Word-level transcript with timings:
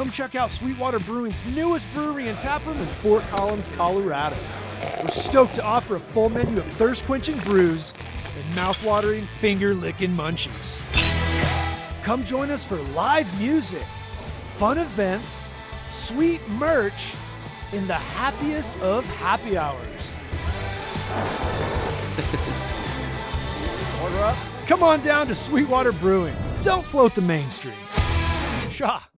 Come 0.00 0.10
check 0.10 0.34
out 0.34 0.48
SweetWater 0.48 1.04
Brewing's 1.04 1.44
newest 1.44 1.86
brewery 1.92 2.28
and 2.28 2.40
taproom 2.40 2.80
in 2.80 2.88
Fort 2.88 3.22
Collins, 3.24 3.68
Colorado. 3.76 4.34
We're 5.02 5.10
stoked 5.10 5.56
to 5.56 5.62
offer 5.62 5.96
a 5.96 6.00
full 6.00 6.30
menu 6.30 6.56
of 6.56 6.64
thirst 6.64 7.04
quenching 7.04 7.36
brews 7.40 7.92
and 8.34 8.56
mouth-watering, 8.56 9.26
finger-licking 9.40 10.08
munchies. 10.08 10.80
Come 12.02 12.24
join 12.24 12.50
us 12.50 12.64
for 12.64 12.76
live 12.94 13.28
music, 13.38 13.82
fun 14.56 14.78
events, 14.78 15.50
sweet 15.90 16.40
merch, 16.52 17.12
in 17.74 17.86
the 17.86 17.92
happiest 17.92 18.74
of 18.80 19.04
happy 19.16 19.58
hours. 19.58 19.84
Order 24.02 24.18
up. 24.24 24.36
Come 24.66 24.82
on 24.82 25.02
down 25.02 25.26
to 25.26 25.34
SweetWater 25.34 26.00
Brewing. 26.00 26.34
Don't 26.62 26.86
float 26.86 27.14
the 27.14 27.20
mainstream. 27.20 27.74
Shaw. 28.70 29.02